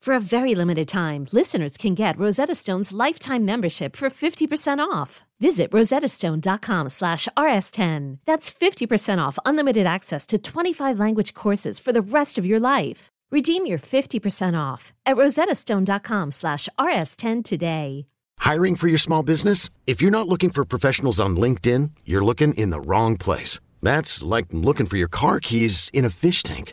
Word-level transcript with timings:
For 0.00 0.14
a 0.14 0.20
very 0.20 0.54
limited 0.54 0.88
time, 0.88 1.26
listeners 1.30 1.76
can 1.76 1.94
get 1.94 2.18
Rosetta 2.18 2.54
Stone's 2.54 2.90
lifetime 2.90 3.44
membership 3.44 3.94
for 3.94 4.08
50% 4.08 4.78
off. 4.78 5.24
Visit 5.40 5.70
rosettastone.com 5.72 6.88
slash 6.88 7.28
rs10. 7.36 8.18
That's 8.24 8.50
50% 8.50 9.18
off 9.18 9.38
unlimited 9.44 9.84
access 9.86 10.26
to 10.28 10.38
25 10.38 10.98
language 10.98 11.34
courses 11.34 11.78
for 11.78 11.92
the 11.92 12.00
rest 12.00 12.38
of 12.38 12.46
your 12.46 12.58
life. 12.58 13.08
Redeem 13.30 13.66
your 13.66 13.78
50% 13.78 14.58
off 14.58 14.94
at 15.04 15.16
rosettastone.com 15.16 16.32
slash 16.32 16.66
rs10 16.78 17.44
today. 17.44 18.06
Hiring 18.38 18.76
for 18.76 18.88
your 18.88 18.98
small 18.98 19.22
business? 19.22 19.68
If 19.86 20.00
you're 20.00 20.10
not 20.10 20.28
looking 20.28 20.48
for 20.48 20.64
professionals 20.64 21.20
on 21.20 21.36
LinkedIn, 21.36 21.90
you're 22.06 22.24
looking 22.24 22.54
in 22.54 22.70
the 22.70 22.80
wrong 22.80 23.18
place. 23.18 23.60
That's 23.82 24.22
like 24.22 24.46
looking 24.50 24.86
for 24.86 24.96
your 24.96 25.08
car 25.08 25.40
keys 25.40 25.90
in 25.92 26.06
a 26.06 26.10
fish 26.10 26.42
tank. 26.42 26.72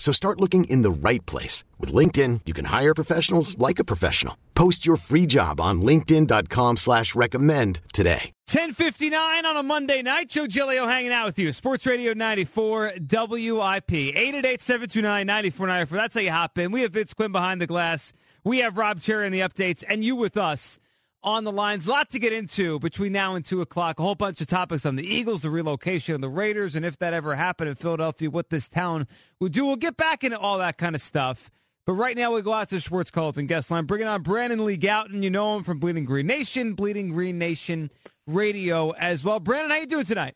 So 0.00 0.10
start 0.12 0.40
looking 0.40 0.64
in 0.64 0.82
the 0.82 0.90
right 0.90 1.24
place. 1.26 1.62
With 1.78 1.92
LinkedIn, 1.92 2.40
you 2.46 2.54
can 2.54 2.64
hire 2.64 2.94
professionals 2.94 3.56
like 3.58 3.78
a 3.78 3.84
professional. 3.84 4.36
Post 4.54 4.84
your 4.84 4.96
free 4.96 5.26
job 5.26 5.60
on 5.60 5.82
linkedin.com 5.82 6.78
slash 6.78 7.14
recommend 7.14 7.80
today. 7.92 8.32
1059 8.52 9.46
on 9.46 9.56
a 9.56 9.62
Monday 9.62 10.02
night. 10.02 10.30
Joe 10.30 10.48
Giglio 10.48 10.86
hanging 10.86 11.12
out 11.12 11.26
with 11.26 11.38
you. 11.38 11.52
Sports 11.52 11.86
Radio 11.86 12.14
94 12.14 12.94
WIP. 13.10 13.86
888-729-9494. 13.86 15.88
That's 15.90 16.14
how 16.14 16.20
you 16.20 16.32
hop 16.32 16.58
in. 16.58 16.72
We 16.72 16.82
have 16.82 16.92
Vince 16.92 17.14
Quinn 17.14 17.30
behind 17.30 17.60
the 17.60 17.66
glass. 17.66 18.12
We 18.42 18.58
have 18.60 18.76
Rob 18.76 19.00
Cherry 19.00 19.26
in 19.26 19.32
the 19.32 19.40
updates 19.40 19.84
and 19.86 20.02
you 20.02 20.16
with 20.16 20.36
us 20.36 20.80
on 21.22 21.44
the 21.44 21.52
lines. 21.52 21.86
A 21.86 21.90
lot 21.90 22.10
to 22.10 22.18
get 22.18 22.32
into 22.32 22.78
between 22.78 23.12
now 23.12 23.34
and 23.34 23.44
2 23.44 23.60
o'clock. 23.60 23.98
A 23.98 24.02
whole 24.02 24.14
bunch 24.14 24.40
of 24.40 24.46
topics 24.46 24.86
on 24.86 24.96
the 24.96 25.06
Eagles, 25.06 25.42
the 25.42 25.50
relocation 25.50 26.14
of 26.14 26.20
the 26.20 26.28
Raiders, 26.28 26.74
and 26.74 26.84
if 26.84 26.98
that 26.98 27.14
ever 27.14 27.34
happened 27.36 27.68
in 27.68 27.74
Philadelphia, 27.74 28.30
what 28.30 28.50
this 28.50 28.68
town 28.68 29.06
would 29.40 29.52
do. 29.52 29.66
We'll 29.66 29.76
get 29.76 29.96
back 29.96 30.24
into 30.24 30.38
all 30.38 30.58
that 30.58 30.78
kind 30.78 30.94
of 30.94 31.02
stuff. 31.02 31.50
But 31.86 31.94
right 31.94 32.16
now, 32.16 32.32
we 32.32 32.42
go 32.42 32.52
out 32.52 32.68
to 32.70 32.80
Swartz 32.80 33.10
Culleton 33.10 33.48
guest 33.48 33.70
line, 33.70 33.84
bringing 33.84 34.06
on 34.06 34.22
Brandon 34.22 34.64
Lee 34.64 34.78
Gowton. 34.78 35.22
You 35.22 35.30
know 35.30 35.56
him 35.56 35.64
from 35.64 35.78
Bleeding 35.78 36.04
Green 36.04 36.26
Nation, 36.26 36.74
Bleeding 36.74 37.10
Green 37.10 37.38
Nation 37.38 37.90
Radio 38.26 38.90
as 38.90 39.24
well. 39.24 39.40
Brandon, 39.40 39.70
how 39.70 39.78
you 39.78 39.86
doing 39.86 40.04
tonight? 40.04 40.34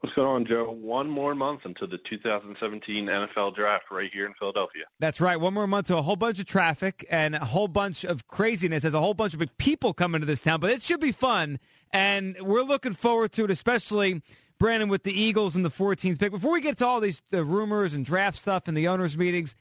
What's 0.00 0.16
going 0.16 0.28
on, 0.28 0.44
Joe? 0.46 0.70
One 0.70 1.10
more 1.10 1.34
month 1.34 1.66
until 1.66 1.86
the 1.86 1.98
2017 1.98 3.06
NFL 3.06 3.54
Draft 3.54 3.90
right 3.90 4.10
here 4.10 4.24
in 4.24 4.32
Philadelphia. 4.32 4.84
That's 4.98 5.20
right. 5.20 5.38
One 5.38 5.52
more 5.52 5.66
month 5.66 5.88
to 5.88 5.98
a 5.98 6.02
whole 6.02 6.16
bunch 6.16 6.40
of 6.40 6.46
traffic 6.46 7.06
and 7.10 7.34
a 7.34 7.44
whole 7.44 7.68
bunch 7.68 8.04
of 8.04 8.26
craziness. 8.26 8.80
There's 8.80 8.94
a 8.94 9.00
whole 9.00 9.12
bunch 9.12 9.34
of 9.34 9.42
people 9.58 9.92
coming 9.92 10.22
to 10.22 10.26
this 10.26 10.40
town, 10.40 10.60
but 10.60 10.70
it 10.70 10.80
should 10.80 11.00
be 11.00 11.12
fun. 11.12 11.58
And 11.90 12.34
we're 12.40 12.62
looking 12.62 12.94
forward 12.94 13.32
to 13.32 13.44
it, 13.44 13.50
especially 13.50 14.22
Brandon 14.58 14.88
with 14.88 15.02
the 15.02 15.12
Eagles 15.12 15.54
and 15.54 15.66
the 15.66 15.70
14th 15.70 16.18
pick. 16.18 16.32
Before 16.32 16.52
we 16.52 16.62
get 16.62 16.78
to 16.78 16.86
all 16.86 17.00
these 17.00 17.20
uh, 17.34 17.44
rumors 17.44 17.92
and 17.92 18.02
draft 18.02 18.38
stuff 18.38 18.68
and 18.68 18.76
the 18.76 18.88
owners' 18.88 19.18
meetings, 19.18 19.54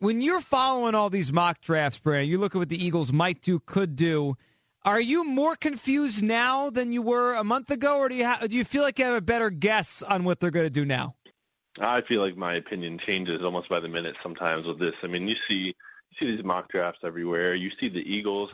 when 0.00 0.20
you're 0.20 0.42
following 0.42 0.94
all 0.94 1.08
these 1.08 1.32
mock 1.32 1.62
drafts, 1.62 1.98
Brandon, 1.98 2.28
you 2.28 2.36
look 2.36 2.54
at 2.54 2.58
what 2.58 2.68
the 2.68 2.84
Eagles 2.84 3.10
might 3.10 3.40
do, 3.40 3.58
could 3.58 3.96
do. 3.96 4.36
Are 4.84 5.00
you 5.00 5.24
more 5.24 5.54
confused 5.54 6.24
now 6.24 6.68
than 6.68 6.92
you 6.92 7.02
were 7.02 7.34
a 7.34 7.44
month 7.44 7.70
ago, 7.70 7.98
or 7.98 8.08
do 8.08 8.16
you 8.16 8.26
ha- 8.26 8.40
do 8.48 8.56
you 8.56 8.64
feel 8.64 8.82
like 8.82 8.98
you 8.98 9.04
have 9.04 9.14
a 9.14 9.20
better 9.20 9.48
guess 9.48 10.02
on 10.02 10.24
what 10.24 10.40
they're 10.40 10.50
going 10.50 10.66
to 10.66 10.70
do 10.70 10.84
now? 10.84 11.14
I 11.78 12.00
feel 12.00 12.20
like 12.20 12.36
my 12.36 12.54
opinion 12.54 12.98
changes 12.98 13.44
almost 13.44 13.68
by 13.68 13.78
the 13.78 13.88
minute 13.88 14.16
sometimes 14.22 14.66
with 14.66 14.80
this. 14.80 14.94
I 15.04 15.06
mean, 15.06 15.28
you 15.28 15.36
see 15.36 15.66
you 15.66 15.72
see 16.18 16.34
these 16.34 16.44
mock 16.44 16.68
drafts 16.68 17.00
everywhere. 17.04 17.54
You 17.54 17.70
see 17.70 17.88
the 17.88 18.02
Eagles 18.02 18.50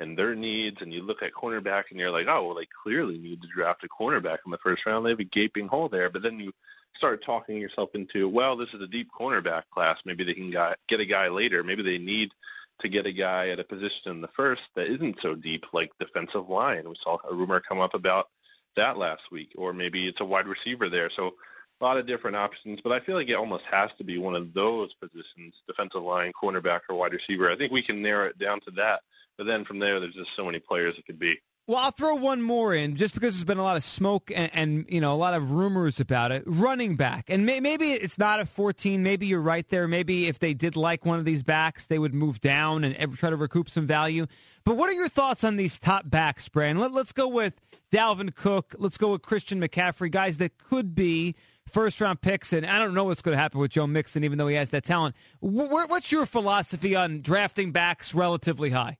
and 0.00 0.18
their 0.18 0.34
needs, 0.34 0.82
and 0.82 0.92
you 0.92 1.02
look 1.02 1.22
at 1.22 1.32
cornerback, 1.32 1.84
and 1.90 2.00
you're 2.00 2.10
like, 2.10 2.26
oh, 2.28 2.46
well, 2.46 2.56
they 2.56 2.66
clearly 2.82 3.16
need 3.16 3.40
to 3.42 3.48
draft 3.48 3.84
a 3.84 3.88
cornerback 3.88 4.38
in 4.44 4.50
the 4.50 4.58
first 4.58 4.84
round. 4.84 5.06
They 5.06 5.10
have 5.10 5.20
a 5.20 5.24
gaping 5.24 5.68
hole 5.68 5.88
there. 5.88 6.10
But 6.10 6.22
then 6.22 6.40
you 6.40 6.52
start 6.96 7.22
talking 7.22 7.56
yourself 7.56 7.90
into, 7.94 8.28
well, 8.28 8.56
this 8.56 8.74
is 8.74 8.80
a 8.80 8.88
deep 8.88 9.10
cornerback 9.16 9.62
class. 9.70 9.98
Maybe 10.04 10.24
they 10.24 10.34
can 10.34 10.50
get 10.50 11.00
a 11.00 11.04
guy 11.04 11.28
later. 11.28 11.62
Maybe 11.62 11.82
they 11.82 11.98
need 11.98 12.32
to 12.80 12.88
get 12.88 13.06
a 13.06 13.12
guy 13.12 13.48
at 13.48 13.60
a 13.60 13.64
position 13.64 14.10
in 14.10 14.20
the 14.20 14.28
first 14.28 14.62
that 14.74 14.86
isn't 14.86 15.20
so 15.20 15.34
deep, 15.34 15.66
like 15.72 15.90
defensive 15.98 16.48
line. 16.48 16.88
We 16.88 16.96
saw 17.02 17.18
a 17.28 17.34
rumor 17.34 17.60
come 17.60 17.80
up 17.80 17.94
about 17.94 18.28
that 18.76 18.98
last 18.98 19.30
week, 19.32 19.52
or 19.56 19.72
maybe 19.72 20.06
it's 20.06 20.20
a 20.20 20.24
wide 20.24 20.46
receiver 20.46 20.88
there. 20.88 21.10
So 21.10 21.34
a 21.80 21.84
lot 21.84 21.96
of 21.96 22.06
different 22.06 22.36
options, 22.36 22.80
but 22.80 22.92
I 22.92 23.00
feel 23.00 23.16
like 23.16 23.28
it 23.28 23.34
almost 23.34 23.64
has 23.70 23.90
to 23.98 24.04
be 24.04 24.18
one 24.18 24.34
of 24.34 24.52
those 24.52 24.94
positions, 24.94 25.54
defensive 25.66 26.02
line, 26.02 26.32
cornerback, 26.40 26.80
or 26.88 26.96
wide 26.96 27.12
receiver. 27.12 27.50
I 27.50 27.56
think 27.56 27.72
we 27.72 27.82
can 27.82 28.02
narrow 28.02 28.26
it 28.26 28.38
down 28.38 28.60
to 28.62 28.70
that. 28.72 29.02
But 29.36 29.46
then 29.46 29.64
from 29.64 29.78
there, 29.78 30.00
there's 30.00 30.14
just 30.14 30.34
so 30.34 30.44
many 30.44 30.58
players 30.58 30.98
it 30.98 31.06
could 31.06 31.18
be. 31.18 31.38
Well, 31.68 31.76
I'll 31.76 31.90
throw 31.90 32.14
one 32.14 32.40
more 32.40 32.74
in 32.74 32.96
just 32.96 33.12
because 33.12 33.34
there's 33.34 33.44
been 33.44 33.58
a 33.58 33.62
lot 33.62 33.76
of 33.76 33.84
smoke 33.84 34.32
and, 34.34 34.50
and 34.54 34.86
you 34.88 35.02
know 35.02 35.12
a 35.12 35.20
lot 35.20 35.34
of 35.34 35.50
rumors 35.50 36.00
about 36.00 36.32
it. 36.32 36.42
Running 36.46 36.96
back, 36.96 37.26
and 37.28 37.44
may, 37.44 37.60
maybe 37.60 37.92
it's 37.92 38.16
not 38.16 38.40
a 38.40 38.46
14. 38.46 39.02
Maybe 39.02 39.26
you're 39.26 39.42
right 39.42 39.68
there. 39.68 39.86
Maybe 39.86 40.28
if 40.28 40.38
they 40.38 40.54
did 40.54 40.76
like 40.76 41.04
one 41.04 41.18
of 41.18 41.26
these 41.26 41.42
backs, 41.42 41.84
they 41.84 41.98
would 41.98 42.14
move 42.14 42.40
down 42.40 42.84
and 42.84 43.14
try 43.18 43.28
to 43.28 43.36
recoup 43.36 43.68
some 43.68 43.86
value. 43.86 44.26
But 44.64 44.78
what 44.78 44.88
are 44.88 44.94
your 44.94 45.10
thoughts 45.10 45.44
on 45.44 45.56
these 45.56 45.78
top 45.78 46.08
backs, 46.08 46.48
Brand? 46.48 46.80
Let, 46.80 46.92
let's 46.92 47.12
go 47.12 47.28
with 47.28 47.60
Dalvin 47.92 48.34
Cook. 48.34 48.74
Let's 48.78 48.96
go 48.96 49.12
with 49.12 49.20
Christian 49.20 49.60
McCaffrey, 49.60 50.10
guys 50.10 50.38
that 50.38 50.56
could 50.56 50.94
be 50.94 51.34
first 51.70 52.00
round 52.00 52.22
picks. 52.22 52.54
And 52.54 52.64
I 52.64 52.78
don't 52.78 52.94
know 52.94 53.04
what's 53.04 53.20
going 53.20 53.36
to 53.36 53.42
happen 53.42 53.60
with 53.60 53.72
Joe 53.72 53.86
Mixon, 53.86 54.24
even 54.24 54.38
though 54.38 54.48
he 54.48 54.56
has 54.56 54.70
that 54.70 54.86
talent. 54.86 55.14
What's 55.40 56.10
your 56.10 56.24
philosophy 56.24 56.96
on 56.96 57.20
drafting 57.20 57.72
backs 57.72 58.14
relatively 58.14 58.70
high? 58.70 58.96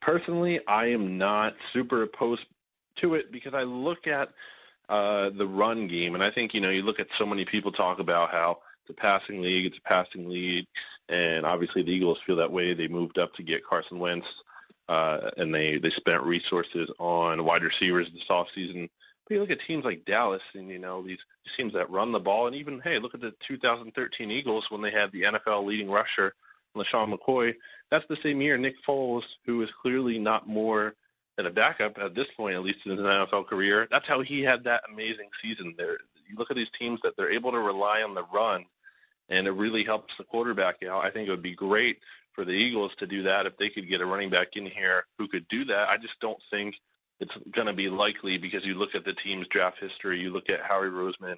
Personally, 0.00 0.60
I 0.66 0.86
am 0.86 1.18
not 1.18 1.56
super 1.72 2.02
opposed 2.02 2.46
to 2.96 3.14
it 3.14 3.32
because 3.32 3.54
I 3.54 3.62
look 3.62 4.06
at 4.06 4.30
uh, 4.88 5.30
the 5.30 5.46
run 5.46 5.86
game, 5.86 6.14
and 6.14 6.24
I 6.24 6.30
think 6.30 6.54
you 6.54 6.60
know 6.60 6.70
you 6.70 6.82
look 6.82 7.00
at 7.00 7.08
so 7.14 7.26
many 7.26 7.44
people 7.44 7.72
talk 7.72 7.98
about 7.98 8.30
how 8.30 8.58
it's 8.82 8.90
a 8.90 8.94
passing 8.94 9.42
league, 9.42 9.66
it's 9.66 9.78
a 9.78 9.82
passing 9.82 10.28
league, 10.28 10.66
and 11.08 11.44
obviously 11.44 11.82
the 11.82 11.92
Eagles 11.92 12.20
feel 12.20 12.36
that 12.36 12.52
way. 12.52 12.74
They 12.74 12.88
moved 12.88 13.18
up 13.18 13.34
to 13.34 13.42
get 13.42 13.66
Carson 13.66 13.98
Wentz, 13.98 14.28
uh, 14.88 15.30
and 15.36 15.54
they 15.54 15.78
they 15.78 15.90
spent 15.90 16.22
resources 16.22 16.90
on 16.98 17.44
wide 17.44 17.64
receivers 17.64 18.10
this 18.10 18.24
offseason. 18.24 18.88
But 19.26 19.34
you 19.34 19.40
look 19.40 19.50
at 19.50 19.60
teams 19.60 19.84
like 19.84 20.06
Dallas, 20.06 20.42
and 20.54 20.70
you 20.70 20.78
know 20.78 21.02
these 21.02 21.18
teams 21.56 21.74
that 21.74 21.90
run 21.90 22.12
the 22.12 22.20
ball, 22.20 22.46
and 22.46 22.56
even 22.56 22.80
hey, 22.80 22.98
look 22.98 23.14
at 23.14 23.20
the 23.20 23.34
2013 23.40 24.30
Eagles 24.30 24.70
when 24.70 24.80
they 24.80 24.90
had 24.90 25.12
the 25.12 25.22
NFL 25.22 25.66
leading 25.66 25.90
rusher 25.90 26.34
LeSean 26.76 27.12
McCoy. 27.12 27.54
That's 27.90 28.06
the 28.06 28.16
same 28.16 28.40
year 28.40 28.58
Nick 28.58 28.76
Foles, 28.86 29.24
who 29.46 29.62
is 29.62 29.70
clearly 29.70 30.18
not 30.18 30.48
more 30.48 30.94
than 31.36 31.46
a 31.46 31.50
backup 31.50 31.98
at 31.98 32.14
this 32.14 32.26
point, 32.36 32.56
at 32.56 32.62
least 32.62 32.80
in 32.84 32.92
his 32.92 33.00
NFL 33.00 33.46
career. 33.46 33.86
That's 33.90 34.08
how 34.08 34.20
he 34.20 34.42
had 34.42 34.64
that 34.64 34.82
amazing 34.92 35.28
season. 35.40 35.74
There, 35.78 35.98
you 36.28 36.36
look 36.36 36.50
at 36.50 36.56
these 36.56 36.70
teams 36.70 37.00
that 37.02 37.16
they're 37.16 37.30
able 37.30 37.52
to 37.52 37.60
rely 37.60 38.02
on 38.02 38.14
the 38.14 38.24
run, 38.32 38.64
and 39.28 39.46
it 39.46 39.52
really 39.52 39.84
helps 39.84 40.16
the 40.16 40.24
quarterback 40.24 40.82
out. 40.82 41.04
I 41.04 41.10
think 41.10 41.28
it 41.28 41.30
would 41.30 41.42
be 41.42 41.54
great 41.54 42.00
for 42.32 42.44
the 42.44 42.52
Eagles 42.52 42.94
to 42.96 43.06
do 43.06 43.22
that 43.22 43.46
if 43.46 43.56
they 43.56 43.68
could 43.68 43.88
get 43.88 44.00
a 44.00 44.06
running 44.06 44.30
back 44.30 44.56
in 44.56 44.66
here 44.66 45.04
who 45.18 45.28
could 45.28 45.46
do 45.48 45.64
that. 45.66 45.88
I 45.88 45.96
just 45.96 46.20
don't 46.20 46.40
think 46.50 46.76
it's 47.20 47.36
going 47.50 47.66
to 47.66 47.72
be 47.72 47.88
likely 47.88 48.38
because 48.38 48.64
you 48.64 48.74
look 48.74 48.94
at 48.94 49.04
the 49.04 49.12
team's 49.12 49.48
draft 49.48 49.80
history, 49.80 50.20
you 50.20 50.30
look 50.30 50.50
at 50.50 50.60
Howie 50.60 50.88
Roseman 50.88 51.36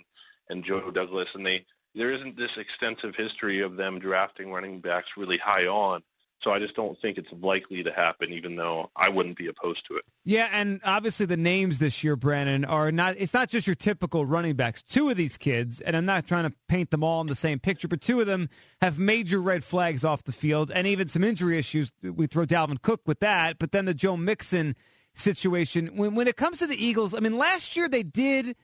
and 0.49 0.65
Joe 0.65 0.91
Douglas, 0.91 1.29
and 1.35 1.47
they 1.47 1.65
there 1.95 2.13
isn't 2.13 2.37
this 2.37 2.57
extensive 2.57 3.17
history 3.17 3.61
of 3.61 3.77
them 3.77 3.99
drafting 3.99 4.53
running 4.53 4.81
backs 4.81 5.17
really 5.17 5.39
high 5.39 5.67
on. 5.67 6.03
So 6.43 6.53
I 6.53 6.59
just 6.59 6.75
don't 6.75 6.99
think 7.03 7.19
it's 7.19 7.31
likely 7.43 7.83
to 7.83 7.93
happen, 7.93 8.33
even 8.33 8.57
though 8.57 8.91
I 8.97 9.11
wouldn't 9.11 9.37
be 9.37 9.49
opposed 9.49 9.87
to 9.89 9.97
it. 9.97 10.05
Yeah, 10.25 10.49
and 10.51 10.81
obviously 10.85 11.27
the 11.27 11.37
names 11.37 11.81
this 11.81 12.03
year, 12.03 12.17
Brandon, 12.17 12.65
are 12.65 12.91
not. 12.91 13.17
It's 13.19 13.35
not 13.35 13.51
just 13.51 13.67
your 13.67 13.77
typical 13.77 14.25
running 14.25 14.57
backs. 14.57 14.83
Two 14.83 15.11
of 15.11 15.19
these 15.19 15.37
kids, 15.37 15.83
and 15.83 15.95
I'm 15.95 16.07
not 16.07 16.27
trying 16.27 16.49
to 16.49 16.57
paint 16.67 16.91
them 16.93 17.05
all 17.05 17.21
in 17.21 17.27
the 17.27 17.35
same 17.35 17.59
picture, 17.59 17.89
but 17.89 18.01
two 18.01 18.21
of 18.21 18.27
them 18.27 18.49
have 18.81 18.99
major 18.99 19.39
red 19.39 19.65
flags 19.65 20.03
off 20.03 20.25
the 20.25 20.33
field, 20.33 20.71
and 20.75 20.87
even 20.87 21.09
some 21.09 21.25
injury 21.25 21.59
issues. 21.59 21.93
We 22.03 22.27
throw 22.27 22.47
Dalvin 22.47 22.81
Cook 22.81 23.03
with 23.05 23.21
that, 23.21 23.59
but 23.59 23.73
then 23.73 23.85
the 23.85 23.93
Joe 23.93 24.17
Mixon 24.17 24.77
situation. 25.15 25.89
When 25.95 26.15
when 26.15 26.27
it 26.27 26.39
comes 26.39 26.61
to 26.61 26.67
the 26.67 26.83
Eagles, 26.83 27.13
I 27.13 27.21
mean, 27.21 27.37
last 27.37 27.77
year 27.77 27.87
they 27.87 28.03
did 28.03 28.57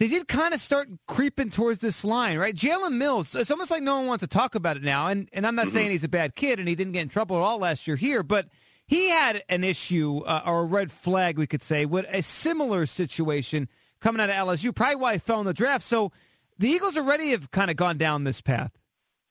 they 0.00 0.08
did 0.08 0.26
kind 0.26 0.54
of 0.54 0.60
start 0.60 0.88
creeping 1.06 1.50
towards 1.50 1.80
this 1.80 2.04
line, 2.06 2.38
right? 2.38 2.56
Jalen 2.56 2.94
Mills, 2.94 3.34
it's 3.34 3.50
almost 3.50 3.70
like 3.70 3.82
no 3.82 3.98
one 3.98 4.06
wants 4.06 4.22
to 4.22 4.26
talk 4.26 4.54
about 4.54 4.78
it 4.78 4.82
now. 4.82 5.08
And, 5.08 5.28
and 5.34 5.46
I'm 5.46 5.54
not 5.54 5.66
mm-hmm. 5.66 5.74
saying 5.74 5.90
he's 5.90 6.02
a 6.02 6.08
bad 6.08 6.34
kid 6.34 6.58
and 6.58 6.66
he 6.66 6.74
didn't 6.74 6.94
get 6.94 7.02
in 7.02 7.10
trouble 7.10 7.36
at 7.36 7.42
all 7.42 7.58
last 7.58 7.86
year 7.86 7.98
here, 7.98 8.22
but 8.22 8.48
he 8.86 9.10
had 9.10 9.44
an 9.50 9.62
issue 9.62 10.22
uh, 10.24 10.40
or 10.46 10.60
a 10.60 10.64
red 10.64 10.90
flag, 10.90 11.36
we 11.36 11.46
could 11.46 11.62
say, 11.62 11.84
with 11.84 12.06
a 12.08 12.22
similar 12.22 12.86
situation 12.86 13.68
coming 14.00 14.22
out 14.22 14.30
of 14.30 14.36
LSU, 14.36 14.74
probably 14.74 14.96
why 14.96 15.12
he 15.12 15.18
fell 15.18 15.38
in 15.38 15.44
the 15.44 15.52
draft. 15.52 15.84
So 15.84 16.12
the 16.58 16.68
Eagles 16.68 16.96
already 16.96 17.32
have 17.32 17.50
kind 17.50 17.70
of 17.70 17.76
gone 17.76 17.98
down 17.98 18.24
this 18.24 18.40
path. 18.40 18.72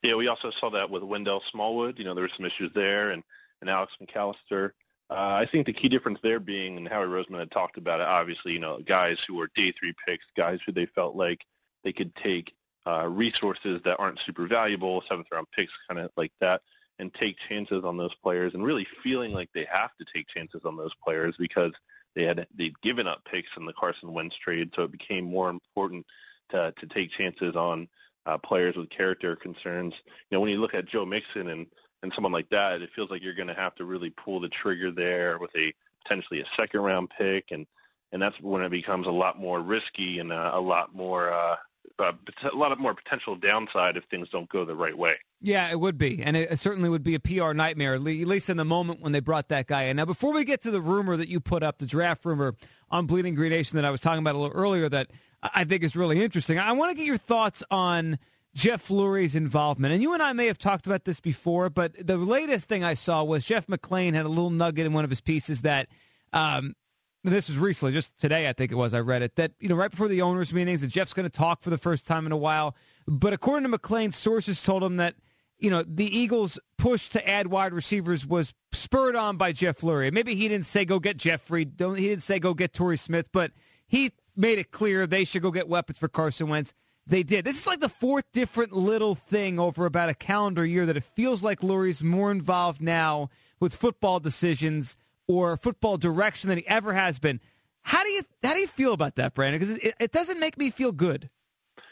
Yeah, 0.04 0.16
we 0.16 0.28
also 0.28 0.52
saw 0.52 0.70
that 0.70 0.92
with 0.92 1.02
Wendell 1.02 1.42
Smallwood. 1.42 1.98
You 1.98 2.06
know, 2.06 2.14
there 2.14 2.22
were 2.22 2.30
some 2.30 2.46
issues 2.46 2.72
there, 2.74 3.10
and, 3.10 3.24
and 3.60 3.72
Alex 3.72 3.94
McCalister. 4.00 4.74
Uh, 5.10 5.40
I 5.42 5.46
think 5.46 5.66
the 5.66 5.74
key 5.74 5.90
difference 5.90 6.20
there 6.22 6.40
being, 6.40 6.78
and 6.78 6.88
Howie 6.88 7.08
Roseman 7.08 7.40
had 7.40 7.50
talked 7.50 7.78
about 7.78 8.00
it, 8.00 8.08
obviously, 8.08 8.54
you 8.54 8.60
know, 8.60 8.80
guys 8.80 9.20
who 9.20 9.36
were 9.36 9.50
day 9.56 9.72
three 9.72 9.94
picks, 10.08 10.26
guys 10.38 10.60
who 10.64 10.72
they 10.72 10.86
felt 10.86 11.16
like 11.16 11.46
they 11.84 11.92
could 11.92 12.16
take 12.16 12.54
uh, 12.86 13.08
resources 13.10 13.82
that 13.84 14.00
aren't 14.00 14.20
super 14.20 14.46
valuable, 14.46 15.04
seventh 15.10 15.28
round 15.32 15.48
picks, 15.56 15.74
kind 15.88 16.00
of 16.00 16.12
like 16.16 16.32
that, 16.40 16.62
and 17.00 17.14
take 17.14 17.38
chances 17.38 17.84
on 17.84 17.98
those 17.98 18.14
players, 18.16 18.54
and 18.54 18.64
really 18.64 18.86
feeling 19.04 19.34
like 19.34 19.50
they 19.54 19.66
have 19.66 19.90
to 19.98 20.06
take 20.14 20.28
chances 20.28 20.62
on 20.64 20.78
those 20.78 20.94
players 21.04 21.36
because 21.38 21.72
they 22.16 22.24
had 22.24 22.46
they'd 22.56 22.80
given 22.82 23.08
up 23.08 23.24
picks 23.26 23.58
in 23.58 23.66
the 23.66 23.74
Carson 23.74 24.14
Wentz 24.14 24.36
trade, 24.36 24.72
so 24.76 24.84
it 24.84 24.92
became 24.92 25.26
more 25.26 25.50
important 25.50 26.06
to 26.50 26.72
to 26.80 26.88
take 26.88 27.10
chances 27.12 27.56
on 27.56 27.88
uh, 28.26 28.38
players 28.38 28.76
with 28.76 28.90
character 28.90 29.36
concerns. 29.36 29.96
You 30.06 30.38
know, 30.38 30.42
when 30.42 30.52
you 30.52 30.62
look 30.62 30.76
at 30.76 30.86
Joe 30.86 31.06
Mixon 31.06 31.50
and 31.50 31.68
and 32.04 32.14
someone 32.14 32.32
like 32.34 32.50
that, 32.50 32.82
it 32.82 32.92
feels 32.96 33.10
like 33.10 33.24
you're 33.24 33.34
going 33.34 33.48
to 33.48 33.54
have 33.54 33.76
to 33.76 33.86
really 33.86 34.10
pull 34.10 34.40
the 34.40 34.50
trigger 34.50 34.92
there 34.92 35.38
with 35.38 35.56
a 35.56 35.74
potentially 36.04 36.42
a 36.42 36.46
second 36.56 36.82
round 36.82 37.10
pick, 37.10 37.52
and 37.52 37.66
and 38.12 38.22
that's 38.22 38.40
when 38.42 38.62
it 38.62 38.70
becomes 38.70 39.08
a 39.08 39.12
lot 39.12 39.40
more 39.40 39.62
risky 39.62 40.20
and 40.20 40.32
a, 40.32 40.58
a 40.58 40.60
lot 40.60 40.96
more 40.96 41.32
uh, 41.32 41.56
uh, 42.00 42.14
a 42.44 42.56
lot 42.56 42.72
of 42.72 42.80
more 42.80 42.94
potential 42.94 43.36
downside 43.36 43.98
if 43.98 44.06
things 44.06 44.30
don't 44.30 44.50
go 44.50 44.64
the 44.66 44.76
right 44.76 44.98
way. 44.98 45.16
Yeah, 45.42 45.70
it 45.70 45.80
would 45.80 45.98
be, 45.98 46.22
and 46.24 46.36
it 46.36 46.60
certainly 46.60 46.90
would 46.90 47.04
be 47.04 47.16
a 47.16 47.20
PR 47.20 47.54
nightmare, 47.54 47.96
at 47.96 48.02
least 48.02 48.50
in 48.50 48.58
the 48.58 48.66
moment 48.66 49.02
when 49.02 49.14
they 49.14 49.22
brought 49.22 49.50
that 49.50 49.68
guy 49.68 49.84
in. 49.84 49.98
Now, 49.98 50.06
before 50.06 50.34
we 50.34 50.44
get 50.44 50.62
to 50.64 50.72
the 50.72 50.82
rumor 50.82 51.16
that 51.16 51.30
you 51.30 51.40
put 51.40 51.64
up, 51.64 51.78
the 51.78 51.86
draft 51.86 52.26
rumor 52.26 52.56
on 52.90 53.06
Bleeding 53.06 53.36
Green 53.36 53.52
Nation 53.52 53.78
that 53.78 53.86
I 53.86 53.92
was 53.92 54.02
talking 54.02 54.20
about 54.20 54.36
a 54.36 54.38
little 54.38 54.56
earlier, 54.56 54.90
that 54.90 55.12
I 55.42 55.64
think 55.64 55.84
is 55.84 55.96
really 55.96 56.22
interesting. 56.22 56.60
I 56.60 56.74
want 56.74 56.92
to 56.92 56.96
get 56.96 57.06
your 57.06 57.18
thoughts 57.18 57.64
on 57.72 58.20
Jeff 58.54 58.88
Lurie's 58.88 59.36
involvement. 59.36 59.94
And 59.94 60.02
you 60.02 60.14
and 60.14 60.24
I 60.24 60.34
may 60.34 60.48
have 60.48 60.58
talked 60.58 60.88
about 60.88 61.06
this 61.06 61.20
before, 61.20 61.70
but 61.70 61.94
the 62.00 62.18
latest 62.18 62.68
thing 62.68 62.84
I 62.84 62.94
saw 62.94 63.24
was 63.24 63.46
Jeff 63.46 63.68
McLane 63.68 64.14
had 64.14 64.26
a 64.26 64.30
little 64.30 64.50
nugget 64.50 64.86
in 64.86 64.94
one 64.94 65.04
of 65.04 65.10
his 65.10 65.22
pieces 65.22 65.62
that 65.62 65.88
um, 66.34 66.76
this 67.24 67.50
was 67.50 67.58
recently, 67.58 67.94
just 67.94 68.18
today, 68.18 68.48
I 68.48 68.54
think 68.54 68.72
it 68.72 68.76
was. 68.76 68.94
I 68.94 69.02
read 69.02 69.22
it 69.22 69.36
that 69.36 69.52
you 69.60 69.68
know 69.68 69.76
right 69.76 69.92
before 69.92 70.08
the 70.08 70.22
owners' 70.22 70.54
meetings 70.54 70.82
that 70.82 70.88
Jeff's 70.88 71.14
going 71.14 71.30
to 71.30 71.38
talk 71.38 71.62
for 71.62 71.70
the 71.70 71.78
first 71.78 72.08
time 72.08 72.26
in 72.26 72.32
a 72.32 72.38
while. 72.38 72.76
But 73.08 73.34
according 73.34 73.70
to 73.70 73.78
McLane, 73.78 74.14
sources 74.14 74.64
told 74.64 74.84
him 74.84 74.98
that 74.98 75.16
you 75.58 75.70
know 75.70 75.84
the 75.86 76.06
Eagles' 76.06 76.58
push 76.78 77.10
to 77.10 77.28
add 77.28 77.48
wide 77.48 77.74
receivers 77.74 78.26
was 78.26 78.54
spurred 78.72 79.16
on 79.16 79.36
by 79.36 79.52
Jeff 79.52 79.80
Lurie. 79.82 80.14
Maybe 80.14 80.36
he 80.36 80.48
didn't 80.48 80.66
say 80.66 80.86
go 80.86 81.00
get 81.00 81.18
Jeffery. 81.18 81.66
Don't 81.66 81.98
he 81.98 82.08
didn't 82.08 82.24
say 82.24 82.40
go 82.40 82.54
get 82.54 82.74
Torrey 82.74 82.98
Smith, 82.98 83.28
but 83.34 83.52
he 83.86 84.14
made 84.36 84.58
it 84.58 84.72
clear 84.72 85.06
they 85.06 85.26
should 85.26 85.42
go 85.42 85.52
get 85.52 85.68
weapons 85.68 85.98
for 85.98 86.08
Carson 86.08 86.48
Wentz 86.48 86.74
they 87.10 87.24
did. 87.24 87.44
This 87.44 87.60
is 87.60 87.68
like 87.68 87.80
the 87.80 87.90
fourth 87.90 88.26
different 88.32 88.72
little 88.72 89.16
thing 89.16 89.60
over 89.60 89.86
about 89.86 90.10
a 90.10 90.14
calendar 90.14 90.66
year 90.66 90.86
that 90.86 90.96
it 90.96 91.04
feels 91.04 91.44
like 91.44 91.62
Lurie's 91.62 92.04
more 92.04 92.32
involved 92.32 92.82
now 92.82 93.30
with 93.60 93.76
football 93.76 94.20
decisions 94.20 94.96
or 95.28 95.58
football 95.58 95.98
direction 95.98 96.50
than 96.50 96.60
he 96.60 96.68
ever 96.68 96.94
has 96.94 97.20
been. 97.20 97.40
How 97.82 98.04
do 98.04 98.10
you 98.10 98.22
how 98.44 98.54
do 98.54 98.60
you 98.60 98.68
feel 98.68 98.94
about 98.94 99.16
that, 99.16 99.34
Brandon? 99.34 99.60
Because 99.60 99.76
it, 99.84 99.96
it 100.00 100.12
doesn't 100.12 100.40
make 100.40 100.58
me 100.58 100.70
feel 100.70 100.92
good. 100.92 101.30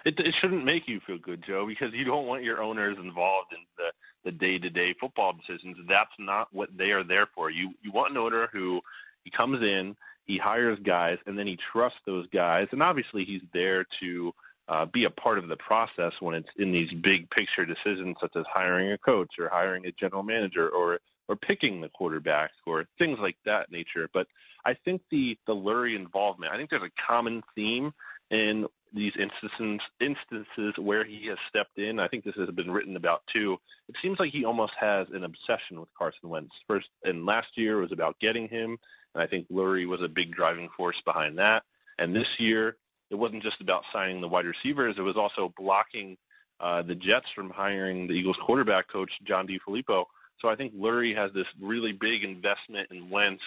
It, 0.06 0.19
it 0.19 0.36
shouldn't 0.36 0.64
make 0.64 0.88
you 0.88 1.00
feel 1.00 1.18
good, 1.18 1.44
Joe, 1.44 1.66
because 1.66 1.94
you 1.94 2.06
don't 2.06 2.28
want 2.28 2.44
your 2.44 2.62
owners 2.62 2.98
involved 2.98 3.54
in 3.54 3.60
the 3.78 3.92
the 4.24 4.31
day 4.31 4.60
to 4.60 4.69
day 4.69 4.94
football 4.94 5.34
decisions. 5.34 5.78
That's 5.88 6.14
not 6.19 6.50
what 6.52 6.78
they 6.78 6.92
are 6.92 7.04
there 7.04 7.25
for. 7.25 7.50
You 7.50 7.74
you 7.81 7.92
want 7.92 8.12
an 8.12 8.18
owner 8.18 8.50
who 8.54 8.81
he 9.24 9.31
comes 9.31 9.64
in, 9.66 9.96
he 10.25 10.38
hires 10.38 10.78
guys, 10.80 11.18
and 11.25 11.40
then 11.40 11.48
he 11.48 11.56
trusts 11.56 12.00
those 12.06 12.28
guys, 12.28 12.68
and 12.72 12.84
obviously 12.84 13.24
he's 13.24 13.42
there 13.52 13.84
to 14.00 14.34
uh, 14.69 14.86
be 14.86 15.06
a 15.06 15.10
part 15.10 15.38
of 15.38 15.48
the 15.48 15.58
process 15.58 16.14
when 16.19 16.36
it's 16.36 16.50
in 16.58 16.72
these 16.72 16.94
big 16.94 17.30
picture 17.30 17.66
decisions 17.66 18.18
such 18.19 18.36
as 18.36 18.46
hiring 18.52 18.92
a 18.92 18.98
coach 18.98 19.40
or 19.40 19.50
hiring 19.50 19.86
a 19.86 19.92
general 19.92 20.24
manager 20.24 20.69
or 20.69 21.00
or 21.30 21.36
picking 21.36 21.81
the 21.81 21.90
quarterback 21.90 22.52
or 22.66 22.86
things 22.98 23.19
like 23.19 23.38
that 23.46 23.72
nature. 23.72 24.10
But 24.14 24.28
I 24.66 24.74
think 24.74 25.02
the 25.10 25.38
the 25.46 25.56
Lurie 25.56 25.96
involvement, 25.96 26.54
I 26.54 26.58
think 26.58 26.69
there's 26.69 26.84
a 26.84 26.92
common 27.02 27.44
theme 27.56 27.94
in 28.30 28.68
these 28.94 29.16
instances 29.18 29.81
instances 30.00 30.78
where 30.78 31.04
he 31.04 31.28
has 31.28 31.38
stepped 31.48 31.78
in. 31.78 32.00
I 32.00 32.08
think 32.08 32.24
this 32.24 32.36
has 32.36 32.50
been 32.52 32.72
written 32.72 32.96
about 32.96 33.25
too. 33.28 33.60
It 33.90 33.96
seems 34.02 34.19
like 34.19 34.31
he 34.31 34.46
almost 34.46 34.74
has 34.75 35.10
an 35.10 35.24
obsession 35.24 35.80
with 35.80 35.94
Carson 35.98 36.30
Wentz. 36.30 36.56
First 36.68 36.90
and 37.06 37.25
last 37.25 37.58
year 37.58 37.78
was 37.78 37.92
about 37.92 38.19
getting 38.19 38.48
him, 38.48 38.78
and 39.14 39.24
I 39.24 39.28
think 39.28 39.48
Lurie 39.50 39.86
was 39.86 40.02
a 40.02 40.10
big 40.10 40.34
driving 40.34 40.69
force 40.69 41.02
behind 41.02 41.38
that. 41.40 41.64
And 42.00 42.16
this 42.16 42.40
year, 42.40 42.78
it 43.09 43.15
wasn't 43.15 43.44
just 43.44 43.62
about 43.62 43.86
signing 43.92 44.21
the 44.21 44.27
wide 44.27 44.45
receivers. 44.45 44.98
It 44.98 45.04
was 45.04 45.15
also 45.15 45.54
blocking 45.57 46.18
uh, 46.59 46.81
the 46.81 46.95
Jets 46.95 47.30
from 47.30 47.50
hiring 47.50 48.07
the 48.07 48.13
Eagles 48.13 48.38
quarterback 48.38 48.88
coach, 48.88 49.19
John 49.24 49.48
DeFilippo. 49.48 50.06
So 50.39 50.50
I 50.50 50.56
think 50.56 50.75
Lurie 50.75 51.15
has 51.15 51.31
this 51.33 51.48
really 51.59 51.94
big 51.94 52.24
investment 52.24 52.92
in 52.92 53.09
Wentz, 53.09 53.44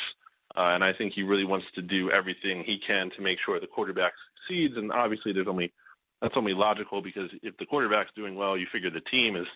uh, 0.57 0.73
and 0.75 0.83
I 0.83 0.93
think 0.93 1.13
he 1.13 1.23
really 1.23 1.45
wants 1.45 1.67
to 1.75 1.83
do 1.83 2.11
everything 2.11 2.65
he 2.65 2.79
can 2.79 3.11
to 3.11 3.23
make 3.23 3.39
sure 3.39 3.61
the 3.61 3.67
quarterback 3.67 4.13
succeeds. 4.37 4.77
And 4.77 4.91
obviously, 4.91 5.33
there's 5.33 5.47
only 5.47 5.73
that's 6.21 6.37
only 6.37 6.55
logical 6.55 7.01
because 7.01 7.31
if 7.43 7.57
the 7.57 7.67
quarterback's 7.67 8.13
doing 8.15 8.35
well, 8.35 8.57
you 8.57 8.67
figure 8.67 8.91
the 8.91 9.01
team 9.01 9.37
is 9.37 9.47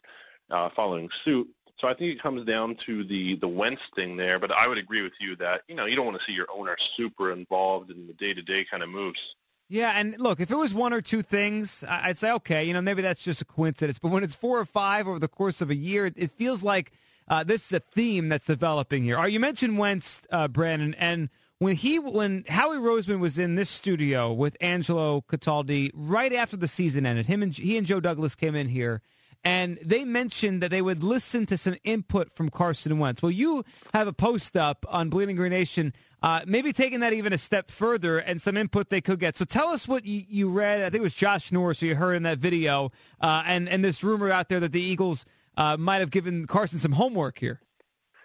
uh, 0.51 0.69
following 0.71 1.11
suit. 1.25 1.49
So 1.77 1.89
I 1.89 1.95
think 1.95 2.13
it 2.13 2.23
comes 2.23 2.45
down 2.45 2.77
to 2.87 3.03
the 3.03 3.35
the 3.37 3.49
Wentz 3.49 3.83
thing 3.97 4.17
there. 4.17 4.39
But 4.39 4.53
I 4.53 4.69
would 4.69 4.79
agree 4.79 5.03
with 5.03 5.15
you 5.21 5.35
that 5.37 5.63
you 5.67 5.75
know 5.75 5.87
you 5.87 5.97
don't 5.97 6.07
want 6.07 6.19
to 6.19 6.25
see 6.25 6.33
your 6.33 6.47
owner 6.55 6.77
super 6.79 7.33
involved 7.33 7.91
in 7.91 8.07
the 8.07 8.15
day 8.15 8.33
to 8.33 8.43
day 8.43 8.65
kind 8.65 8.83
of 8.83 8.89
moves. 8.89 9.35
Yeah, 9.69 9.93
and 9.97 10.17
look, 10.19 10.41
if 10.41 10.51
it 10.51 10.57
was 10.57 10.75
one 10.75 10.93
or 10.93 11.01
two 11.01 11.23
things, 11.23 11.83
I'd 11.89 12.19
say 12.19 12.31
okay, 12.33 12.65
you 12.65 12.73
know, 12.73 12.83
maybe 12.83 13.03
that's 13.03 13.23
just 13.23 13.41
a 13.41 13.45
coincidence. 13.45 13.99
But 13.99 14.11
when 14.11 14.23
it's 14.23 14.35
four 14.35 14.61
or 14.61 14.67
five 14.67 15.09
over 15.09 15.19
the 15.19 15.29
course 15.29 15.61
of 15.61 15.71
a 15.71 15.75
year, 15.75 16.11
it 16.15 16.31
feels 16.33 16.63
like 16.63 16.93
uh, 17.29 17.45
this 17.45 17.67
is 17.67 17.73
a 17.73 17.81
theme 17.81 18.29
that's 18.29 18.45
developing 18.45 19.05
here. 19.05 19.17
Are 19.17 19.29
you 19.29 19.41
mentioned 19.41 19.79
Wentz, 19.79 20.21
uh, 20.31 20.49
Brandon, 20.49 20.95
and 20.95 21.31
when 21.59 21.77
he 21.77 21.99
when 21.99 22.45
Howie 22.49 22.77
Roseman 22.77 23.21
was 23.21 23.39
in 23.39 23.55
this 23.55 23.71
studio 23.71 24.33
with 24.33 24.57
Angelo 24.61 25.23
Cataldi 25.23 25.91
right 25.95 26.33
after 26.33 26.59
the 26.59 26.69
season 26.69 27.07
ended, 27.07 27.27
him 27.27 27.43
and 27.43 27.57
he 27.57 27.79
and 27.79 27.87
Joe 27.87 28.01
Douglas 28.01 28.35
came 28.35 28.55
in 28.55 28.69
here 28.69 29.01
and 29.45 29.79
they 29.85 30.05
mentioned 30.05 30.63
that 30.63 30.71
they 30.71 30.81
would 30.81 31.05
listen 31.05 31.45
to 31.47 31.59
some 31.59 31.77
input 31.85 32.33
from 32.33 32.49
Carson 32.49 32.99
Wentz. 32.99 33.23
Well, 33.23 33.31
you 33.31 33.65
have 33.93 34.09
a 34.09 34.13
post 34.13 34.57
up 34.57 34.87
on 34.89 35.11
Bleeding 35.11 35.37
Green 35.37 35.51
Nation, 35.51 35.93
uh, 36.25 36.41
maybe 36.47 36.73
taking 36.73 37.01
that 37.01 37.13
even 37.13 37.35
a 37.35 37.39
step 37.39 37.71
further 37.71 38.17
and 38.17 38.41
some 38.41 38.57
input 38.57 38.89
they 38.89 39.03
could 39.03 39.21
get. 39.21 39.37
So 39.37 39.45
tell 39.45 39.69
us 39.69 39.87
what 39.87 40.07
you, 40.07 40.23
you 40.27 40.49
read. 40.49 40.81
I 40.81 40.85
think 40.85 40.95
it 40.95 41.03
was 41.03 41.13
Josh 41.13 41.53
Norris 41.53 41.81
who 41.81 41.87
you 41.87 41.97
heard 41.97 42.15
in 42.15 42.23
that 42.23 42.39
video, 42.39 42.93
uh, 43.21 43.43
and 43.45 43.69
and 43.69 43.85
this 43.85 44.03
rumor 44.03 44.31
out 44.31 44.49
there 44.49 44.59
that 44.61 44.73
the 44.73 44.81
Eagles 44.81 45.27
uh, 45.59 45.77
might 45.77 45.99
have 45.99 46.11
given 46.11 46.47
Carson 46.47 46.79
some 46.79 46.93
homework 46.93 47.39
here. 47.39 47.61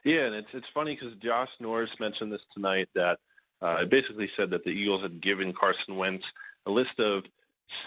Yeah, 0.05 0.27
and 0.27 0.35
it's 0.35 0.47
it's 0.53 0.69
funny 0.69 0.95
because 0.95 1.13
Josh 1.17 1.49
Norris 1.59 1.99
mentioned 1.99 2.31
this 2.31 2.45
tonight 2.53 2.87
that 2.95 3.19
uh, 3.61 3.79
it 3.81 3.89
basically 3.89 4.31
said 4.33 4.49
that 4.51 4.63
the 4.63 4.71
Eagles 4.71 5.01
had 5.01 5.19
given 5.19 5.51
Carson 5.51 5.97
Wentz 5.97 6.31
a 6.65 6.71
list 6.71 7.01
of 7.01 7.25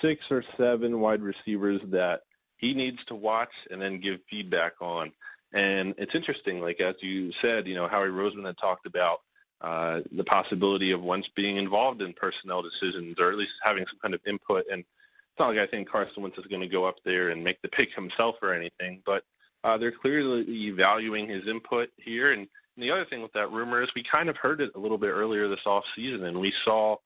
six 0.03 0.31
or 0.31 0.45
seven 0.59 1.01
wide 1.01 1.23
receivers 1.23 1.81
that 1.85 2.25
he 2.59 2.75
needs 2.75 3.03
to 3.07 3.15
watch 3.15 3.55
and 3.71 3.81
then 3.81 3.97
give 3.97 4.21
feedback 4.29 4.75
on. 4.83 5.11
And 5.55 5.95
it's 5.97 6.15
interesting, 6.15 6.61
like 6.61 6.83
as 6.83 6.97
you 7.01 7.33
said, 7.33 7.67
you 7.67 7.75
know, 7.75 7.89
Howie 7.89 8.09
Roseman 8.09 8.45
had 8.45 8.59
talked 8.59 8.85
about 8.85 9.23
uh, 9.63 10.01
the 10.13 10.25
possibility 10.25 10.91
of 10.91 11.03
Wentz 11.03 11.29
being 11.29 11.57
involved 11.57 12.03
in 12.03 12.13
personnel 12.13 12.63
decisions 12.63 13.19
or 13.19 13.31
at 13.31 13.39
least 13.39 13.55
having 13.63 13.87
some 13.87 13.99
kind 14.03 14.15
of 14.15 14.21
input. 14.27 14.67
And 14.71 14.81
it's 14.81 15.39
not 15.39 15.49
like 15.49 15.59
I 15.59 15.67
think 15.67 15.89
Carson 15.89 16.23
Wentz 16.23 16.37
is 16.37 16.47
going 16.47 16.63
to 16.63 16.69
go 16.69 16.85
up 16.85 16.99
there 17.05 17.31
and 17.31 17.43
make 17.43 17.63
the 17.63 17.69
pick 17.69 17.95
himself 17.95 18.37
or 18.43 18.53
anything, 18.53 19.03
but 19.07 19.25
uh, 19.65 19.77
they're 19.79 19.93
clearly 19.93 20.71
valuing 20.71 21.29
his 21.29 21.47
input 21.47 21.91
here. 21.97 22.33
And, 22.33 22.49
And 22.77 22.83
the 22.83 22.91
other 22.91 23.05
thing 23.05 23.23
with 23.23 23.33
that 23.35 23.53
rumor 23.53 23.83
is 23.83 23.95
we 23.95 24.03
kind 24.03 24.29
of 24.29 24.37
heard 24.37 24.61
it 24.61 24.73
a 24.75 24.79
little 24.79 24.99
bit 24.99 25.11
earlier 25.11 25.47
this 25.47 25.67
off 25.67 25.87
season, 25.95 26.25
and 26.25 26.41
we 26.41 26.51
saw 26.51 26.97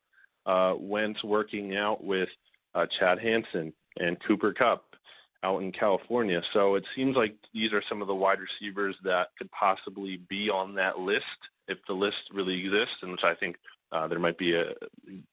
uh, 0.47 0.75
Wentz 0.79 1.25
working 1.25 1.77
out 1.77 2.03
with 2.05 2.31
uh, 2.75 2.87
Chad 2.87 3.19
Hansen 3.19 3.73
and 3.99 4.19
Cooper 4.21 4.53
Kupp 4.53 4.97
out 5.43 5.63
in 5.63 5.73
California. 5.73 6.43
So 6.53 6.77
it 6.77 6.85
seems 6.95 7.17
like 7.17 7.37
these 7.53 7.73
are 7.73 7.83
some 7.83 8.01
of 8.01 8.09
the 8.09 8.15
wide 8.15 8.41
receivers 8.41 8.97
that 9.03 9.31
could 9.37 9.51
possibly 9.51 10.17
be 10.17 10.51
on 10.51 10.75
that 10.77 10.99
list 10.99 11.51
if 11.69 11.85
the 11.87 11.95
list 11.95 12.31
really 12.33 12.59
exists, 12.65 12.99
and 13.03 13.13
which 13.13 13.25
I 13.25 13.35
think 13.35 13.57
uh, 13.93 14.07
there 14.09 14.19
might 14.19 14.39
be 14.39 14.55
a 14.55 14.75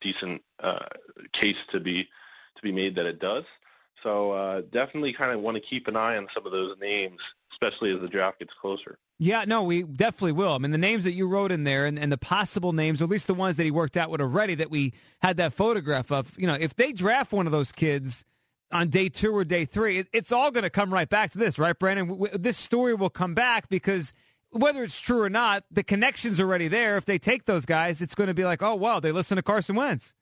decent 0.01 0.41
uh, 0.59 0.85
case 1.31 1.57
to 1.71 1.79
be 1.79 2.03
to 2.55 2.61
be 2.61 2.71
made 2.71 2.95
that 2.95 3.05
it 3.05 3.19
does. 3.19 3.45
So 4.01 4.31
uh, 4.31 4.61
definitely 4.71 5.13
kind 5.13 5.31
of 5.31 5.41
want 5.41 5.55
to 5.55 5.61
keep 5.61 5.87
an 5.87 5.95
eye 5.95 6.17
on 6.17 6.27
some 6.33 6.45
of 6.45 6.51
those 6.51 6.77
names, 6.79 7.19
especially 7.51 7.93
as 7.93 8.01
the 8.01 8.07
draft 8.07 8.39
gets 8.39 8.53
closer. 8.53 8.97
Yeah, 9.17 9.45
no, 9.47 9.63
we 9.63 9.83
definitely 9.83 10.33
will. 10.33 10.53
I 10.53 10.57
mean, 10.57 10.71
the 10.71 10.77
names 10.77 11.05
that 11.05 11.13
you 11.13 11.27
wrote 11.27 11.51
in 11.51 11.63
there 11.63 11.85
and, 11.85 11.97
and 11.97 12.11
the 12.11 12.17
possible 12.17 12.73
names, 12.73 12.99
or 13.01 13.05
at 13.05 13.09
least 13.09 13.27
the 13.27 13.33
ones 13.33 13.55
that 13.55 13.63
he 13.63 13.71
worked 13.71 13.95
out 13.95 14.09
with 14.09 14.19
already 14.19 14.55
that 14.55 14.69
we 14.69 14.93
had 15.21 15.37
that 15.37 15.53
photograph 15.53 16.11
of, 16.11 16.37
you 16.37 16.47
know, 16.47 16.55
if 16.55 16.75
they 16.75 16.91
draft 16.91 17.31
one 17.31 17.45
of 17.45 17.53
those 17.53 17.71
kids 17.71 18.25
on 18.71 18.89
day 18.89 19.07
two 19.07 19.33
or 19.33 19.45
day 19.45 19.63
three, 19.63 19.99
it, 19.99 20.07
it's 20.11 20.31
all 20.31 20.51
going 20.51 20.63
to 20.63 20.69
come 20.69 20.91
right 20.91 21.07
back 21.07 21.31
to 21.31 21.37
this, 21.37 21.57
right, 21.57 21.77
Brandon? 21.77 22.07
W- 22.07 22.37
this 22.37 22.57
story 22.57 22.93
will 22.95 23.09
come 23.09 23.33
back 23.33 23.69
because 23.69 24.13
whether 24.53 24.83
it's 24.83 24.99
true 24.99 25.21
or 25.21 25.29
not, 25.29 25.63
the 25.71 25.83
connection's 25.83 26.39
already 26.39 26.67
there. 26.67 26.97
If 26.97 27.05
they 27.05 27.19
take 27.19 27.45
those 27.45 27.65
guys, 27.65 28.01
it's 28.01 28.15
going 28.15 28.27
to 28.27 28.33
be 28.33 28.45
like, 28.45 28.61
oh, 28.61 28.75
wow, 28.75 28.99
they 28.99 29.11
listen 29.11 29.37
to 29.37 29.43
Carson 29.43 29.75
Wentz. 29.75 30.13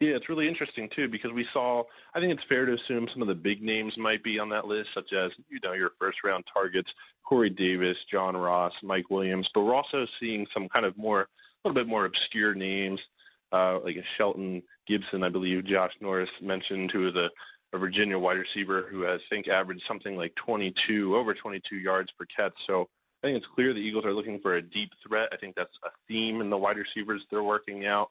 Yeah, 0.00 0.14
it's 0.14 0.30
really 0.30 0.48
interesting 0.48 0.88
too 0.88 1.08
because 1.08 1.32
we 1.32 1.44
saw. 1.52 1.84
I 2.14 2.20
think 2.20 2.32
it's 2.32 2.44
fair 2.44 2.64
to 2.64 2.72
assume 2.72 3.06
some 3.06 3.20
of 3.20 3.28
the 3.28 3.34
big 3.34 3.62
names 3.62 3.98
might 3.98 4.22
be 4.22 4.38
on 4.38 4.48
that 4.48 4.66
list, 4.66 4.94
such 4.94 5.12
as 5.12 5.32
you 5.50 5.60
know 5.62 5.74
your 5.74 5.92
first 6.00 6.24
round 6.24 6.44
targets, 6.52 6.94
Corey 7.22 7.50
Davis, 7.50 8.04
John 8.04 8.34
Ross, 8.34 8.72
Mike 8.82 9.10
Williams. 9.10 9.50
But 9.52 9.62
we're 9.62 9.74
also 9.74 10.06
seeing 10.18 10.46
some 10.54 10.70
kind 10.70 10.86
of 10.86 10.96
more, 10.96 11.20
a 11.20 11.28
little 11.68 11.74
bit 11.74 11.86
more 11.86 12.06
obscure 12.06 12.54
names, 12.54 13.02
uh, 13.52 13.78
like 13.84 14.02
Shelton 14.06 14.62
Gibson, 14.86 15.22
I 15.22 15.28
believe 15.28 15.64
Josh 15.64 15.96
Norris 16.00 16.30
mentioned, 16.40 16.90
who 16.92 17.06
is 17.06 17.14
a, 17.14 17.30
a 17.74 17.78
Virginia 17.78 18.18
wide 18.18 18.38
receiver 18.38 18.88
who 18.90 19.02
has, 19.02 19.20
I 19.30 19.34
think, 19.34 19.48
averaged 19.48 19.86
something 19.86 20.16
like 20.16 20.34
22, 20.34 21.14
over 21.14 21.34
22 21.34 21.76
yards 21.76 22.10
per 22.10 22.24
catch. 22.24 22.54
So 22.66 22.88
I 23.22 23.26
think 23.26 23.38
it's 23.38 23.46
clear 23.46 23.72
the 23.72 23.80
Eagles 23.80 24.06
are 24.06 24.14
looking 24.14 24.40
for 24.40 24.54
a 24.54 24.62
deep 24.62 24.92
threat. 25.06 25.28
I 25.32 25.36
think 25.36 25.54
that's 25.54 25.78
a 25.84 25.90
theme 26.08 26.40
in 26.40 26.48
the 26.48 26.56
wide 26.56 26.78
receivers 26.78 27.26
they're 27.30 27.42
working 27.42 27.86
out. 27.86 28.10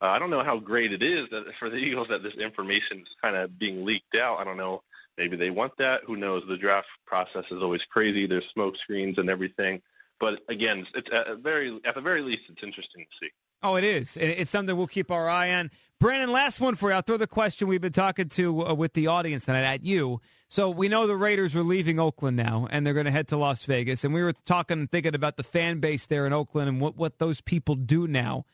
Uh, 0.00 0.06
I 0.06 0.18
don't 0.18 0.30
know 0.30 0.42
how 0.42 0.58
great 0.58 0.92
it 0.92 1.02
is 1.02 1.28
that 1.30 1.54
for 1.58 1.68
the 1.68 1.76
Eagles 1.84 2.08
that 2.08 2.22
this 2.22 2.34
information 2.34 3.00
is 3.00 3.16
kind 3.22 3.36
of 3.36 3.58
being 3.58 3.84
leaked 3.84 4.16
out. 4.16 4.38
I 4.38 4.44
don't 4.44 4.56
know. 4.56 4.82
Maybe 5.18 5.36
they 5.36 5.50
want 5.50 5.76
that. 5.78 6.04
Who 6.04 6.16
knows? 6.16 6.44
The 6.46 6.56
draft 6.56 6.88
process 7.06 7.44
is 7.50 7.62
always 7.62 7.84
crazy. 7.84 8.26
There's 8.26 8.48
smoke 8.48 8.76
screens 8.76 9.18
and 9.18 9.30
everything. 9.30 9.82
But 10.18 10.42
again, 10.48 10.86
it's 10.94 11.10
at 11.12 11.38
very 11.38 11.78
at 11.84 11.94
the 11.94 12.00
very 12.00 12.22
least, 12.22 12.44
it's 12.48 12.62
interesting 12.62 13.04
to 13.04 13.26
see. 13.26 13.30
Oh, 13.66 13.74
it 13.74 13.82
is. 13.82 14.16
It's 14.16 14.52
something 14.52 14.76
we'll 14.76 14.86
keep 14.86 15.10
our 15.10 15.28
eye 15.28 15.52
on. 15.52 15.72
Brandon, 15.98 16.30
last 16.30 16.60
one 16.60 16.76
for 16.76 16.90
you. 16.90 16.94
I'll 16.94 17.02
throw 17.02 17.16
the 17.16 17.26
question 17.26 17.66
we've 17.66 17.80
been 17.80 17.90
talking 17.90 18.28
to 18.28 18.64
uh, 18.64 18.74
with 18.74 18.92
the 18.92 19.08
audience 19.08 19.46
tonight 19.46 19.64
at 19.64 19.84
you. 19.84 20.20
So 20.48 20.70
we 20.70 20.88
know 20.88 21.08
the 21.08 21.16
Raiders 21.16 21.56
are 21.56 21.64
leaving 21.64 21.98
Oakland 21.98 22.36
now, 22.36 22.68
and 22.70 22.86
they're 22.86 22.94
going 22.94 23.06
to 23.06 23.10
head 23.10 23.26
to 23.28 23.36
Las 23.36 23.64
Vegas. 23.64 24.04
And 24.04 24.14
we 24.14 24.22
were 24.22 24.34
talking, 24.44 24.78
and 24.78 24.88
thinking 24.88 25.16
about 25.16 25.36
the 25.36 25.42
fan 25.42 25.80
base 25.80 26.06
there 26.06 26.28
in 26.28 26.32
Oakland 26.32 26.68
and 26.68 26.80
what, 26.80 26.96
what 26.96 27.18
those 27.18 27.40
people 27.40 27.74
do 27.74 28.06
now. 28.06 28.44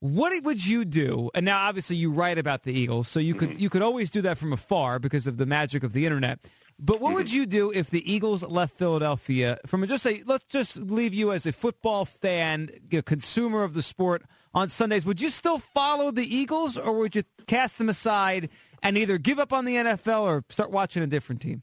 What 0.00 0.44
would 0.44 0.66
you 0.66 0.84
do? 0.84 1.30
And 1.34 1.46
now, 1.46 1.66
obviously, 1.66 1.96
you 1.96 2.12
write 2.12 2.36
about 2.36 2.64
the 2.64 2.78
Eagles, 2.78 3.08
so 3.08 3.18
you 3.18 3.34
could 3.34 3.50
mm-hmm. 3.50 3.60
you 3.60 3.70
could 3.70 3.82
always 3.82 4.10
do 4.10 4.20
that 4.22 4.36
from 4.36 4.52
afar 4.52 4.98
because 4.98 5.26
of 5.26 5.38
the 5.38 5.46
magic 5.46 5.82
of 5.82 5.94
the 5.94 6.04
internet. 6.04 6.38
But 6.78 7.00
what 7.00 7.08
mm-hmm. 7.08 7.16
would 7.16 7.32
you 7.32 7.46
do 7.46 7.70
if 7.70 7.88
the 7.88 8.10
Eagles 8.10 8.42
left 8.42 8.76
Philadelphia? 8.76 9.58
From 9.64 9.86
just 9.86 10.02
say, 10.02 10.22
let's 10.26 10.44
just 10.44 10.76
leave 10.76 11.14
you 11.14 11.32
as 11.32 11.46
a 11.46 11.52
football 11.52 12.04
fan, 12.04 12.70
a 12.92 13.02
consumer 13.02 13.62
of 13.62 13.72
the 13.72 13.82
sport 13.82 14.22
on 14.54 14.68
Sundays. 14.68 15.04
Would 15.04 15.20
you 15.20 15.30
still 15.30 15.58
follow 15.58 16.10
the 16.10 16.24
Eagles, 16.24 16.76
or 16.76 16.98
would 16.98 17.14
you 17.14 17.22
cast 17.46 17.78
them 17.78 17.88
aside 17.88 18.48
and 18.82 18.96
either 18.96 19.18
give 19.18 19.38
up 19.38 19.52
on 19.52 19.64
the 19.64 19.76
NFL 19.76 20.22
or 20.22 20.44
start 20.50 20.70
watching 20.70 21.02
a 21.02 21.06
different 21.06 21.40
team? 21.40 21.62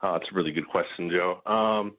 Oh, 0.00 0.12
that's 0.12 0.30
a 0.30 0.34
really 0.34 0.52
good 0.52 0.68
question, 0.68 1.10
Joe. 1.10 1.40
Um, 1.46 1.96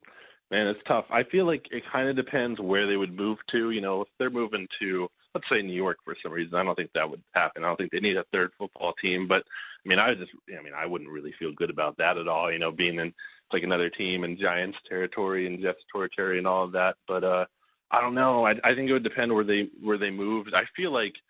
man, 0.52 0.68
it's 0.68 0.84
tough. 0.86 1.06
I 1.10 1.24
feel 1.24 1.46
like 1.46 1.70
it 1.72 1.86
kind 1.86 2.10
of 2.10 2.16
depends 2.16 2.60
where 2.60 2.86
they 2.86 2.98
would 2.98 3.14
move 3.14 3.40
to. 3.48 3.72
You 3.72 3.82
know, 3.82 4.02
if 4.02 4.08
they're 4.18 4.30
moving 4.30 4.68
to 4.80 5.10
let's 5.34 5.50
say 5.50 5.62
New 5.62 5.74
York 5.74 5.98
for 6.04 6.16
some 6.22 6.32
reason. 6.32 6.56
I 6.56 6.64
don't 6.64 6.76
think 6.76 6.94
that 6.94 7.10
would 7.10 7.24
happen. 7.34 7.64
I 7.64 7.68
don't 7.68 7.78
think 7.78 7.92
they 7.92 8.00
need 8.00 8.18
a 8.18 8.26
third 8.32 8.52
football 8.58 8.94
team. 8.94 9.28
But 9.28 9.44
I 9.86 9.90
mean, 9.90 10.00
I 10.00 10.14
just, 10.14 10.32
I 10.58 10.62
mean, 10.62 10.74
I 10.76 10.86
wouldn't 10.86 11.10
really 11.10 11.32
feel 11.32 11.52
good 11.52 11.70
about 11.70 11.98
that 11.98 12.18
at 12.18 12.28
all. 12.28 12.52
You 12.52 12.60
know, 12.60 12.72
being 12.72 13.00
in 13.00 13.14
like 13.52 13.64
another 13.64 13.90
team 13.90 14.24
in 14.24 14.38
Giants 14.38 14.80
territory 14.88 15.48
and 15.48 15.60
Jets 15.60 15.84
territory 15.94 16.38
and 16.38 16.48
all 16.48 16.64
of 16.64 16.72
that. 16.74 16.98
But 17.08 17.24
uh, 17.24 17.46
I 17.94 18.02
don't 18.02 18.16
know. 18.16 18.46
I, 18.46 18.60
I 18.64 18.74
think 18.74 18.90
it 18.90 18.94
would 18.94 19.04
depend 19.04 19.34
where 19.34 19.44
they 19.44 19.70
where 19.80 19.98
they 20.00 20.10
moved. 20.10 20.56
I 20.56 20.66
feel 20.76 20.92
like 20.92 21.22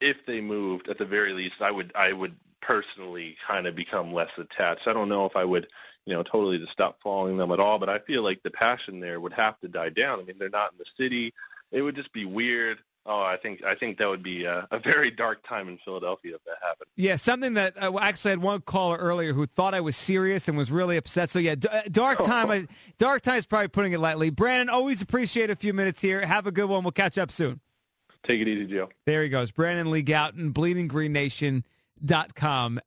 if 0.00 0.24
they 0.26 0.40
moved, 0.40 0.88
at 0.88 0.96
the 0.96 1.04
very 1.04 1.34
least, 1.34 1.60
I 1.60 1.70
would 1.70 1.92
I 1.94 2.12
would 2.14 2.34
personally 2.62 3.36
kind 3.46 3.66
of 3.66 3.76
become 3.76 4.12
less 4.12 4.30
attached. 4.38 4.88
I 4.88 4.94
don't 4.94 5.10
know 5.10 5.26
if 5.26 5.36
I 5.36 5.44
would, 5.44 5.68
you 6.06 6.14
know, 6.14 6.22
totally 6.22 6.58
just 6.58 6.72
stop 6.72 6.98
following 7.02 7.36
them 7.36 7.52
at 7.52 7.60
all. 7.60 7.78
But 7.78 7.90
I 7.90 7.98
feel 7.98 8.22
like 8.22 8.42
the 8.42 8.50
passion 8.50 9.00
there 9.00 9.20
would 9.20 9.34
have 9.34 9.60
to 9.60 9.68
die 9.68 9.90
down. 9.90 10.18
I 10.18 10.22
mean, 10.24 10.36
they're 10.38 10.48
not 10.48 10.72
in 10.72 10.78
the 10.78 10.86
city. 10.96 11.34
It 11.72 11.82
would 11.82 11.94
just 11.94 12.12
be 12.12 12.24
weird. 12.24 12.78
Oh, 13.10 13.22
I 13.22 13.38
think 13.38 13.64
I 13.64 13.74
think 13.74 13.96
that 13.98 14.10
would 14.10 14.22
be 14.22 14.44
a, 14.44 14.68
a, 14.70 14.78
very 14.78 15.10
dark 15.10 15.42
time 15.48 15.70
in 15.70 15.78
Philadelphia 15.78 16.34
if 16.34 16.44
that 16.44 16.58
happened. 16.62 16.90
Yeah, 16.94 17.16
something 17.16 17.54
that 17.54 17.72
I 17.80 17.86
uh, 17.86 17.98
actually 18.02 18.32
had 18.32 18.42
one 18.42 18.60
caller 18.60 18.98
earlier 18.98 19.32
who 19.32 19.46
thought 19.46 19.72
I 19.72 19.80
was 19.80 19.96
serious 19.96 20.46
and 20.46 20.58
was 20.58 20.70
really 20.70 20.98
upset. 20.98 21.30
So 21.30 21.38
yeah, 21.38 21.54
d- 21.54 21.68
uh, 21.72 21.80
dark 21.90 22.22
time. 22.22 22.50
I, 22.50 22.66
dark 22.98 23.22
time 23.22 23.36
is 23.36 23.46
probably 23.46 23.68
putting 23.68 23.92
it 23.92 24.00
lightly. 24.00 24.28
Brandon, 24.28 24.68
always 24.68 25.00
appreciate 25.00 25.48
a 25.48 25.56
few 25.56 25.72
minutes 25.72 26.02
here. 26.02 26.20
Have 26.26 26.46
a 26.46 26.52
good 26.52 26.68
one. 26.68 26.84
We'll 26.84 26.92
catch 26.92 27.16
up 27.16 27.30
soon. 27.30 27.60
Take 28.24 28.42
it 28.42 28.48
easy, 28.48 28.66
Joe. 28.66 28.90
There 29.06 29.22
he 29.22 29.30
goes, 29.30 29.52
Brandon 29.52 29.90
Lee 29.90 30.02
Gowton, 30.02 30.52
BleedingGreenNation.com. 30.52 32.76